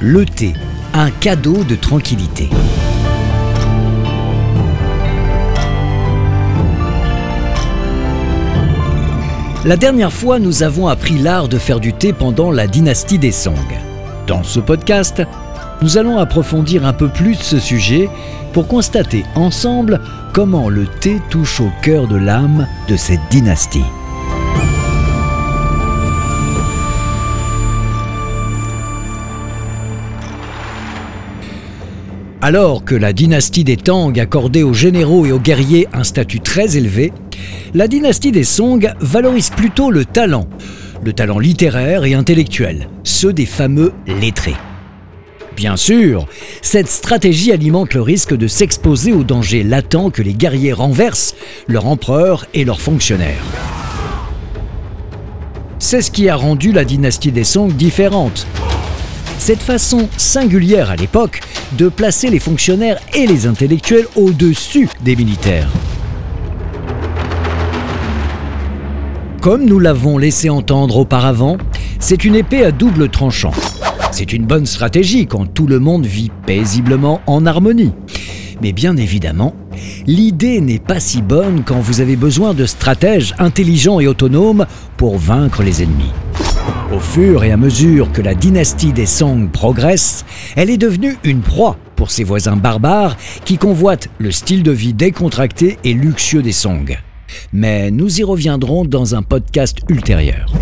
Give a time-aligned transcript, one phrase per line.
[0.00, 0.52] le thé,
[0.92, 2.50] un cadeau de tranquillité.
[9.64, 13.32] La dernière fois, nous avons appris l'art de faire du thé pendant la dynastie des
[13.32, 13.54] Song.
[14.26, 15.22] Dans ce podcast,
[15.82, 18.08] nous allons approfondir un peu plus ce sujet
[18.52, 20.00] pour constater ensemble
[20.32, 23.84] comment le thé touche au cœur de l'âme de cette dynastie.
[32.42, 36.76] Alors que la dynastie des Tang accordait aux généraux et aux guerriers un statut très
[36.76, 37.12] élevé,
[37.72, 40.46] la dynastie des Song valorise plutôt le talent,
[41.02, 44.56] le talent littéraire et intellectuel, ceux des fameux lettrés.
[45.56, 46.26] Bien sûr,
[46.60, 51.34] cette stratégie alimente le risque de s'exposer aux dangers latents que les guerriers renversent
[51.66, 53.42] leur empereur et leurs fonctionnaires.
[55.78, 58.46] C'est ce qui a rendu la dynastie des Song différente.
[59.38, 61.40] Cette façon singulière à l'époque
[61.78, 65.68] de placer les fonctionnaires et les intellectuels au-dessus des militaires.
[69.40, 71.58] Comme nous l'avons laissé entendre auparavant,
[72.00, 73.52] c'est une épée à double tranchant.
[74.10, 77.92] C'est une bonne stratégie quand tout le monde vit paisiblement en harmonie.
[78.62, 79.54] Mais bien évidemment,
[80.06, 84.66] l'idée n'est pas si bonne quand vous avez besoin de stratèges intelligents et autonomes
[84.96, 86.12] pour vaincre les ennemis.
[86.92, 91.40] Au fur et à mesure que la dynastie des Song progresse, elle est devenue une
[91.40, 96.52] proie pour ses voisins barbares qui convoitent le style de vie décontracté et luxueux des
[96.52, 96.96] Song.
[97.52, 100.52] Mais nous y reviendrons dans un podcast ultérieur.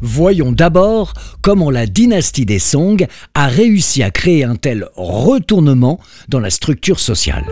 [0.00, 3.04] Voyons d'abord comment la dynastie des Song
[3.34, 5.98] a réussi à créer un tel retournement
[6.28, 7.44] dans la structure sociale.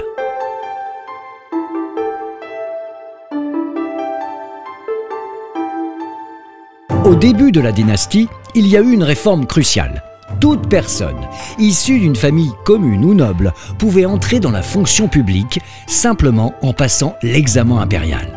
[7.08, 10.02] Au début de la dynastie, il y a eu une réforme cruciale.
[10.42, 11.16] Toute personne,
[11.58, 17.16] issue d'une famille commune ou noble, pouvait entrer dans la fonction publique simplement en passant
[17.22, 18.28] l'examen impérial.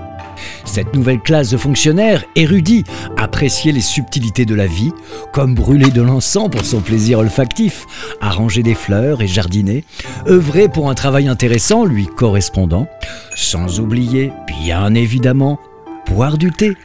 [0.64, 2.86] Cette nouvelle classe de fonctionnaires érudits
[3.18, 4.94] appréciait les subtilités de la vie,
[5.34, 7.86] comme brûler de l'encens pour son plaisir olfactif,
[8.22, 9.84] arranger des fleurs et jardiner,
[10.30, 12.88] œuvrer pour un travail intéressant lui correspondant,
[13.36, 15.60] sans oublier, bien évidemment,
[16.08, 16.78] boire du thé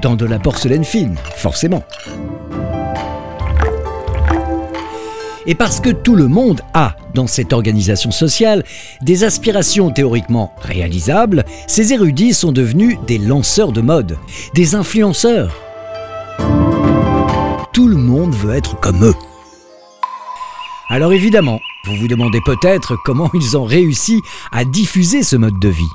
[0.00, 1.84] dans de la porcelaine fine, forcément.
[5.46, 8.64] Et parce que tout le monde a, dans cette organisation sociale,
[9.00, 14.18] des aspirations théoriquement réalisables, ces érudits sont devenus des lanceurs de mode,
[14.52, 15.56] des influenceurs.
[17.72, 19.14] Tout le monde veut être comme eux.
[20.90, 24.20] Alors évidemment, vous vous demandez peut-être comment ils ont réussi
[24.52, 25.88] à diffuser ce mode de vie.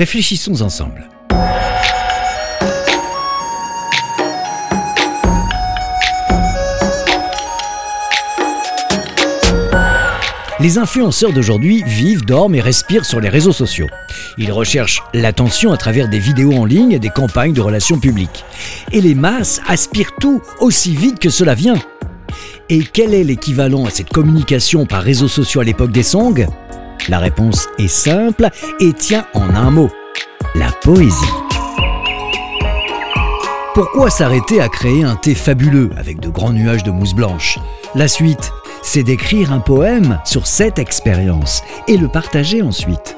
[0.00, 1.06] Réfléchissons ensemble.
[10.58, 13.88] Les influenceurs d'aujourd'hui vivent, dorment et respirent sur les réseaux sociaux.
[14.38, 18.46] Ils recherchent l'attention à travers des vidéos en ligne et des campagnes de relations publiques.
[18.92, 21.76] Et les masses aspirent tout aussi vite que cela vient.
[22.70, 26.46] Et quel est l'équivalent à cette communication par réseaux sociaux à l'époque des songs
[27.08, 28.48] la réponse est simple
[28.80, 29.90] et tient en un mot,
[30.54, 31.32] la poésie.
[33.74, 37.58] Pourquoi s'arrêter à créer un thé fabuleux avec de grands nuages de mousse blanche?
[37.94, 38.52] La suite,
[38.82, 43.16] c'est d'écrire un poème sur cette expérience et le partager ensuite.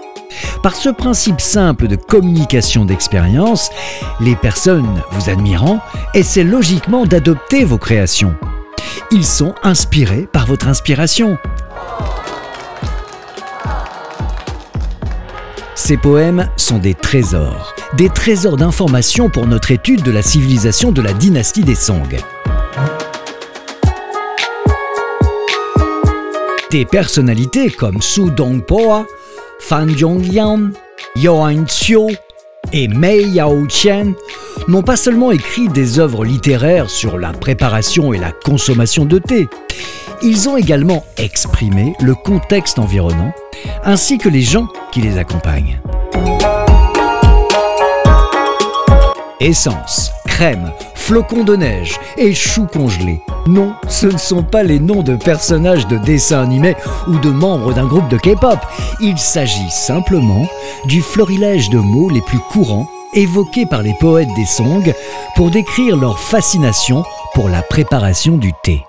[0.63, 3.71] Par ce principe simple de communication d'expérience,
[4.21, 5.81] les personnes vous admirant
[6.15, 8.35] essaient logiquement d'adopter vos créations.
[9.11, 11.39] Ils sont inspirés par votre inspiration.
[15.75, 21.01] Ces poèmes sont des trésors, des trésors d'informations pour notre étude de la civilisation de
[21.01, 22.15] la dynastie des Song.
[26.71, 29.07] Des personnalités comme Su Dongpo,
[29.61, 30.73] Fan Zhongyang,
[31.17, 32.17] Yuan Xiu
[32.75, 34.13] et Mei Yaoqian
[34.69, 39.49] n'ont pas seulement écrit des œuvres littéraires sur la préparation et la consommation de thé,
[40.23, 43.33] ils ont également exprimé le contexte environnant
[43.85, 45.81] ainsi que les gens qui les accompagnent.
[49.41, 53.21] Essence, crème, flocons de neige et choux congelés.
[53.47, 56.77] Non, ce ne sont pas les noms de personnages de dessins animés
[57.09, 58.59] ou de membres d'un groupe de K-pop.
[59.01, 60.47] Il s'agit simplement
[60.85, 64.95] du florilège de mots les plus courants évoqués par les poètes des Song
[65.35, 67.05] pour décrire leur fascination
[67.35, 68.85] pour la préparation du thé.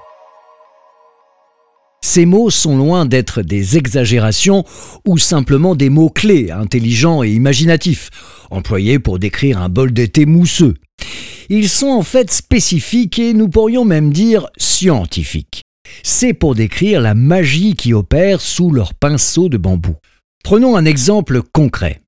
[2.05, 4.65] Ces mots sont loin d'être des exagérations
[5.07, 8.09] ou simplement des mots-clés intelligents et imaginatifs,
[8.51, 10.73] employés pour décrire un bol de thé mousseux.
[11.47, 15.61] Ils sont en fait spécifiques et nous pourrions même dire scientifiques.
[16.03, 19.95] C'est pour décrire la magie qui opère sous leur pinceau de bambou.
[20.43, 22.01] Prenons un exemple concret.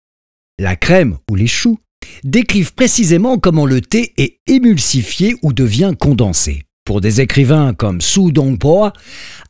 [0.59, 1.79] La crème ou les choux
[2.25, 6.63] décrivent précisément comment le thé est émulsifié ou devient condensé.
[6.85, 8.89] Pour des écrivains comme Su Dongpo,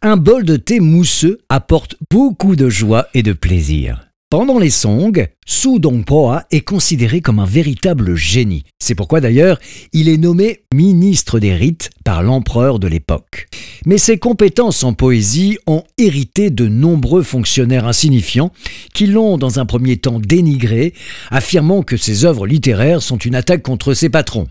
[0.02, 4.08] un bol de thé mousseux apporte beaucoup de joie et de plaisir.
[4.30, 8.64] Pendant les Song, Su Dongpo est considéré comme un véritable génie.
[8.82, 9.60] C'est pourquoi d'ailleurs
[9.92, 13.48] il est nommé ministre des rites par l'empereur de l'époque.
[13.86, 18.54] Mais ses compétences en poésie ont hérité de nombreux fonctionnaires insignifiants
[18.94, 20.94] qui l'ont dans un premier temps dénigré,
[21.32, 24.48] affirmant que ses œuvres littéraires sont une attaque contre ses patrons.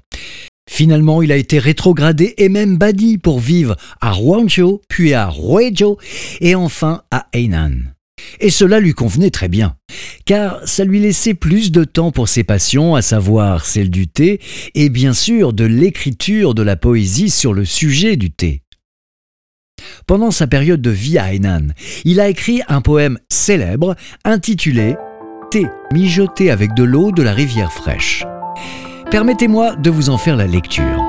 [0.69, 5.96] Finalement, il a été rétrogradé et même banni pour vivre à Huangzhou, puis à Huizhou
[6.40, 7.94] et enfin à Hainan.
[8.40, 9.76] Et cela lui convenait très bien,
[10.25, 14.40] car ça lui laissait plus de temps pour ses passions, à savoir celle du thé,
[14.75, 18.62] et bien sûr de l'écriture de la poésie sur le sujet du thé.
[20.06, 21.69] Pendant sa période de vie à Hainan,
[22.05, 24.96] il a écrit un poème célèbre intitulé
[25.50, 28.25] Thé mijoté avec de l'eau de la rivière fraîche.
[29.14, 31.00] Permettez-moi de vous en faire la lecture.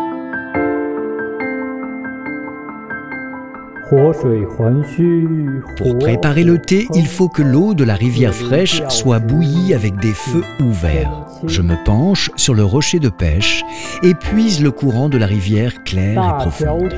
[5.76, 10.00] Pour préparer le thé, il faut que l'eau de la rivière fraîche soit bouillie avec
[10.00, 11.26] des feux ouverts.
[11.48, 13.64] Je me penche sur le rocher de pêche
[14.04, 16.94] et puise le courant de la rivière claire et profonde.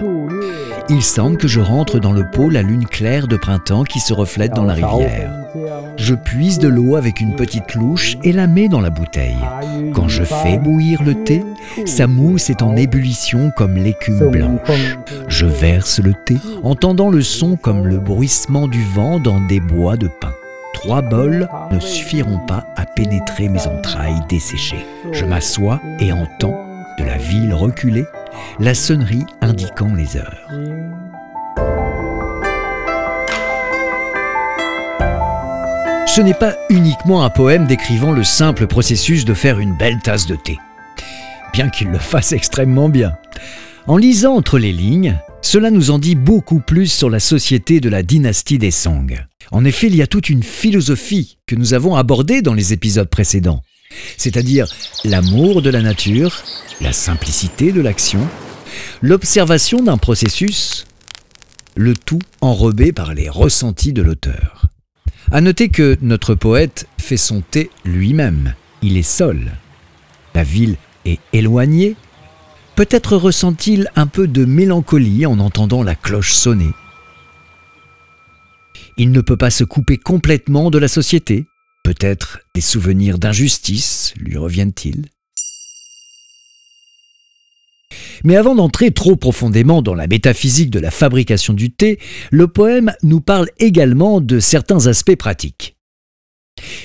[0.89, 4.13] Il semble que je rentre dans le pot la lune claire de printemps qui se
[4.13, 5.46] reflète dans la rivière.
[5.97, 9.37] Je puise de l'eau avec une petite louche et la mets dans la bouteille.
[9.93, 11.43] Quand je fais bouillir le thé,
[11.85, 14.97] sa mousse est en ébullition comme l'écume blanche.
[15.27, 19.97] Je verse le thé, entendant le son comme le bruissement du vent dans des bois
[19.97, 20.33] de pin.
[20.73, 24.85] Trois bols ne suffiront pas à pénétrer mes entrailles desséchées.
[25.11, 26.59] Je m'assois et entends,
[26.99, 28.05] de la ville reculée,
[28.59, 30.47] la sonnerie indiquant les heures.
[36.17, 40.25] Ce n'est pas uniquement un poème décrivant le simple processus de faire une belle tasse
[40.25, 40.57] de thé,
[41.53, 43.15] bien qu'il le fasse extrêmement bien.
[43.85, 47.87] En lisant entre les lignes, cela nous en dit beaucoup plus sur la société de
[47.87, 49.27] la dynastie des Song.
[49.51, 53.09] En effet, il y a toute une philosophie que nous avons abordée dans les épisodes
[53.11, 53.61] précédents,
[54.17, 54.65] c'est-à-dire
[55.05, 56.43] l'amour de la nature,
[56.81, 58.27] la simplicité de l'action,
[59.03, 60.87] l'observation d'un processus,
[61.75, 64.67] le tout enrobé par les ressentis de l'auteur.
[65.29, 68.53] À noter que notre poète fait son thé lui-même.
[68.81, 69.51] Il est seul.
[70.33, 71.95] La ville est éloignée.
[72.75, 76.71] Peut-être ressent-il un peu de mélancolie en entendant la cloche sonner.
[78.97, 81.45] Il ne peut pas se couper complètement de la société.
[81.83, 85.05] Peut-être des souvenirs d'injustice lui reviennent-ils.
[88.23, 91.99] Mais avant d'entrer trop profondément dans la métaphysique de la fabrication du thé,
[92.31, 95.75] le poème nous parle également de certains aspects pratiques.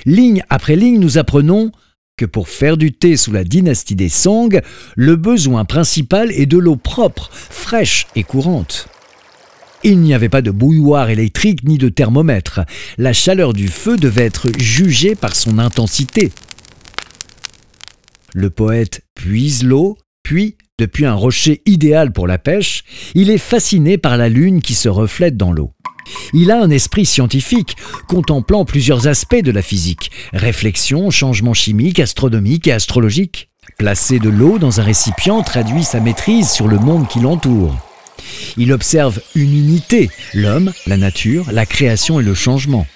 [0.05, 1.71] Ligne après ligne, nous apprenons
[2.17, 4.61] que pour faire du thé sous la dynastie des Song,
[4.95, 8.87] le besoin principal est de l'eau propre, fraîche et courante.
[9.83, 12.61] Il n'y avait pas de bouilloire électrique ni de thermomètre.
[12.97, 16.31] La chaleur du feu devait être jugée par son intensité.
[18.33, 23.97] Le poète puise l'eau, puis depuis un rocher idéal pour la pêche, il est fasciné
[23.99, 25.71] par la lune qui se reflète dans l'eau.
[26.33, 27.77] Il a un esprit scientifique,
[28.07, 33.49] contemplant plusieurs aspects de la physique, réflexion, changements chimiques, astronomiques et astrologiques.
[33.77, 37.77] Placer de l'eau dans un récipient traduit sa maîtrise sur le monde qui l'entoure.
[38.57, 42.87] Il observe une unité, l'homme, la nature, la création et le changement.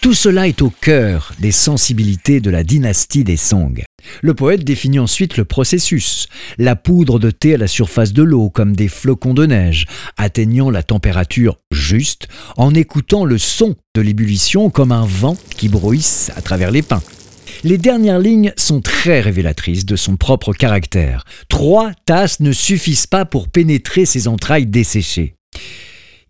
[0.00, 3.85] Tout cela est au cœur des sensibilités de la dynastie des Song.
[4.22, 8.50] Le poète définit ensuite le processus, la poudre de thé à la surface de l'eau
[8.50, 9.86] comme des flocons de neige,
[10.16, 16.30] atteignant la température juste en écoutant le son de l'ébullition comme un vent qui bruisse
[16.36, 17.02] à travers les pins.
[17.64, 21.24] Les dernières lignes sont très révélatrices de son propre caractère.
[21.48, 25.34] Trois tasses ne suffisent pas pour pénétrer ses entrailles desséchées.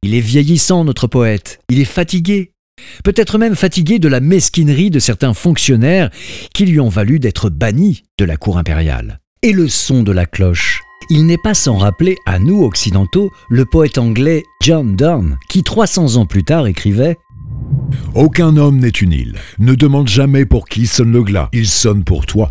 [0.03, 1.59] Il est vieillissant, notre poète.
[1.69, 2.53] Il est fatigué
[3.05, 6.11] peut-être même fatigué de la mesquinerie de certains fonctionnaires
[6.55, 9.19] qui lui ont valu d'être banni de la cour impériale.
[9.43, 10.81] et le son de la cloche.
[11.09, 16.17] Il n'est pas sans rappeler à nous occidentaux le poète anglais John Donne qui 300
[16.17, 17.17] ans plus tard écrivait
[18.15, 19.37] Aucun homme n'est une île.
[19.61, 21.49] Ne demande jamais pour qui sonne le glas.
[21.53, 22.51] Il sonne pour toi.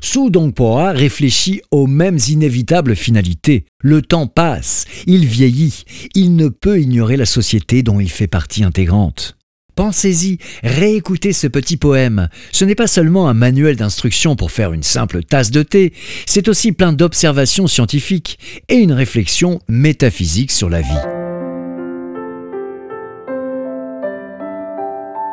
[0.00, 3.64] Su Dongpoa réfléchit aux mêmes inévitables finalités.
[3.80, 8.64] Le temps passe, il vieillit, il ne peut ignorer la société dont il fait partie
[8.64, 9.36] intégrante.
[9.76, 12.28] Pensez-y, réécoutez ce petit poème.
[12.52, 15.92] Ce n'est pas seulement un manuel d'instruction pour faire une simple tasse de thé,
[16.26, 18.38] c'est aussi plein d'observations scientifiques
[18.68, 21.19] et une réflexion métaphysique sur la vie.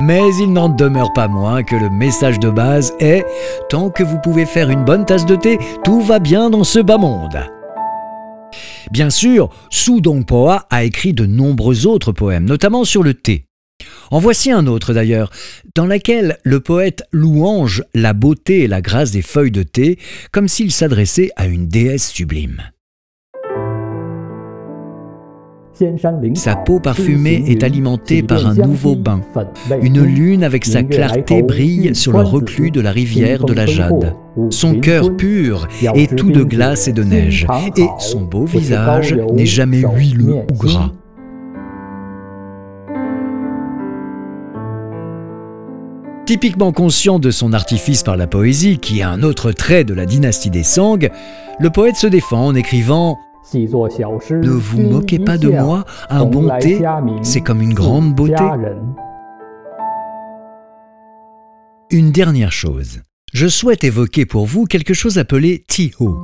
[0.08, 3.26] Mais il n'en demeure pas moins que le message de base est
[3.70, 6.80] Tant que vous pouvez faire une bonne tasse de thé, tout va bien dans ce
[6.80, 7.38] bas monde.
[8.90, 13.44] Bien sûr, Su Dongpoa a écrit de nombreux autres poèmes, notamment sur le thé.
[14.10, 15.30] En voici un autre d'ailleurs,
[15.76, 20.00] dans lequel le poète louange la beauté et la grâce des feuilles de thé
[20.32, 22.62] comme s'il s'adressait à une déesse sublime.
[26.36, 29.22] Sa peau parfumée est alimentée par un nouveau bain.
[29.82, 34.14] Une lune avec sa clarté brille sur le reclus de la rivière de la Jade.
[34.50, 39.46] Son cœur pur est tout de glace et de neige, et son beau visage n'est
[39.46, 40.92] jamais huileux ou gras.
[46.26, 50.06] Typiquement conscient de son artifice par la poésie, qui est un autre trait de la
[50.06, 51.10] dynastie des Song,
[51.58, 53.18] le poète se défend en écrivant
[53.54, 56.82] Ne vous moquez pas de moi, un bon thé,
[57.22, 58.44] c'est comme une grande beauté.
[61.90, 63.00] Une dernière chose.
[63.34, 66.22] Je souhaite évoquer pour vous quelque chose appelé Tiho.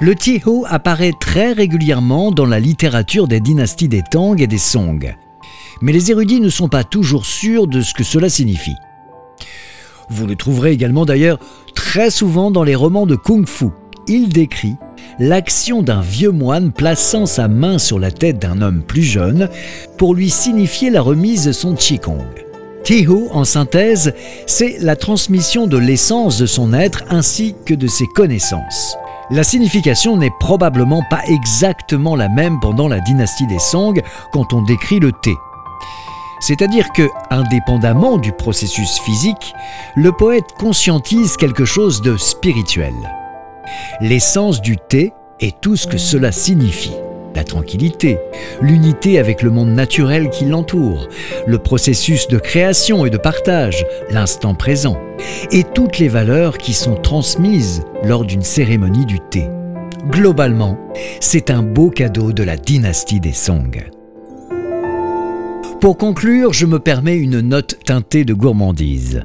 [0.00, 5.14] Le Tiho apparaît très régulièrement dans la littérature des dynasties des Tang et des Song.
[5.82, 8.76] Mais les érudits ne sont pas toujours sûrs de ce que cela signifie.
[10.08, 11.38] Vous le trouverez également d'ailleurs
[11.74, 13.66] très souvent dans les romans de Kung Fu.
[14.06, 14.76] Il décrit
[15.18, 19.48] l'action d'un vieux moine plaçant sa main sur la tête d'un homme plus jeune
[19.96, 22.26] pour lui signifier la remise de son Qigong.
[22.84, 24.12] Tihu, en synthèse,
[24.46, 28.98] c'est la transmission de l'essence de son être ainsi que de ses connaissances.
[29.30, 34.60] La signification n'est probablement pas exactement la même pendant la dynastie des Song quand on
[34.60, 35.34] décrit le thé.
[36.40, 39.54] C'est-à-dire que, indépendamment du processus physique,
[39.96, 42.92] le poète conscientise quelque chose de spirituel.
[44.00, 46.94] L'essence du thé est tout ce que cela signifie.
[47.34, 48.18] La tranquillité,
[48.60, 51.08] l'unité avec le monde naturel qui l'entoure,
[51.46, 54.96] le processus de création et de partage, l'instant présent,
[55.50, 59.48] et toutes les valeurs qui sont transmises lors d'une cérémonie du thé.
[60.10, 60.78] Globalement,
[61.18, 63.90] c'est un beau cadeau de la dynastie des Song.
[65.80, 69.22] Pour conclure, je me permets une note teintée de gourmandise.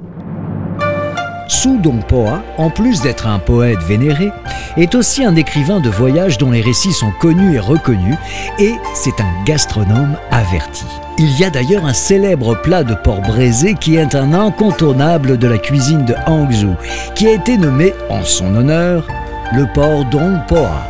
[1.49, 4.29] Su Dongpoa, en plus d'être un poète vénéré,
[4.77, 8.17] est aussi un écrivain de voyage dont les récits sont connus et reconnus,
[8.59, 10.85] et c'est un gastronome averti.
[11.17, 15.47] Il y a d'ailleurs un célèbre plat de porc braisé qui est un incontournable de
[15.47, 16.75] la cuisine de Hangzhou,
[17.15, 19.07] qui a été nommé en son honneur
[19.53, 20.85] le porc Dongpoa.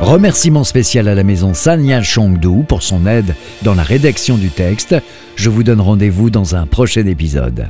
[0.00, 4.96] Remerciement spécial à la maison Sanya Chongdu pour son aide dans la rédaction du texte.
[5.36, 7.68] Je vous donne rendez-vous dans un prochain épisode.